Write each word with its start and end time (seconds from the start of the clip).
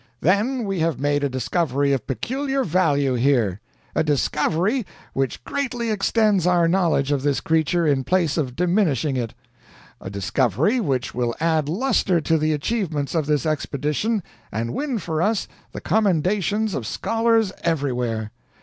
"Then 0.19 0.63
we 0.63 0.79
have 0.79 0.99
made 0.99 1.23
a 1.23 1.29
discovery 1.29 1.93
of 1.93 2.07
peculiar 2.07 2.63
value 2.63 3.13
here; 3.13 3.59
a 3.93 4.03
discovery 4.03 4.83
which 5.13 5.43
greatly 5.43 5.91
extends 5.91 6.47
our 6.47 6.67
knowledge 6.67 7.11
of 7.11 7.21
this 7.21 7.39
creature 7.39 7.85
in 7.85 8.03
place 8.03 8.35
of 8.35 8.55
diminishing 8.55 9.15
it; 9.15 9.35
a 10.01 10.09
discovery 10.09 10.79
which 10.79 11.13
will 11.13 11.35
add 11.39 11.69
luster 11.69 12.19
to 12.19 12.39
the 12.39 12.51
achievements 12.51 13.13
of 13.13 13.27
this 13.27 13.45
expedition 13.45 14.23
and 14.51 14.73
win 14.73 14.97
for 14.97 15.21
us 15.21 15.47
the 15.71 15.81
commendations 15.81 16.73
of 16.73 16.87
scholars 16.87 17.51
everywhere. 17.63 18.31